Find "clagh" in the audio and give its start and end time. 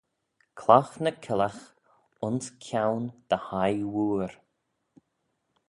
0.59-0.93